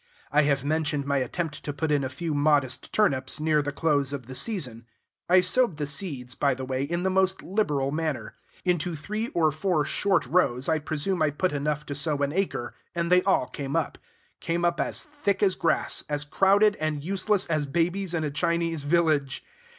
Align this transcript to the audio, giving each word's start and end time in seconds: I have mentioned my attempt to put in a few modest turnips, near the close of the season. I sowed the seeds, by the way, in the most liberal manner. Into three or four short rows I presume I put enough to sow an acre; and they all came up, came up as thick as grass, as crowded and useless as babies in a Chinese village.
I 0.31 0.41
have 0.41 0.65
mentioned 0.65 1.05
my 1.05 1.19
attempt 1.19 1.63
to 1.63 1.71
put 1.71 1.91
in 1.91 2.03
a 2.03 2.09
few 2.09 2.33
modest 2.33 2.91
turnips, 2.91 3.39
near 3.39 3.61
the 3.61 3.71
close 3.71 4.11
of 4.13 4.25
the 4.25 4.33
season. 4.33 4.87
I 5.29 5.41
sowed 5.41 5.77
the 5.77 5.85
seeds, 5.85 6.33
by 6.33 6.55
the 6.55 6.65
way, 6.65 6.81
in 6.81 7.03
the 7.03 7.11
most 7.11 7.43
liberal 7.43 7.91
manner. 7.91 8.33
Into 8.65 8.95
three 8.95 9.27
or 9.27 9.51
four 9.51 9.85
short 9.85 10.25
rows 10.25 10.67
I 10.67 10.79
presume 10.79 11.21
I 11.21 11.29
put 11.29 11.51
enough 11.51 11.85
to 11.85 11.93
sow 11.93 12.17
an 12.23 12.33
acre; 12.33 12.73
and 12.95 13.11
they 13.11 13.21
all 13.21 13.45
came 13.45 13.75
up, 13.75 13.99
came 14.39 14.65
up 14.65 14.79
as 14.79 15.03
thick 15.03 15.43
as 15.43 15.53
grass, 15.53 16.03
as 16.09 16.25
crowded 16.25 16.77
and 16.77 17.03
useless 17.03 17.45
as 17.45 17.67
babies 17.67 18.15
in 18.15 18.23
a 18.23 18.31
Chinese 18.31 18.81
village. 18.81 19.45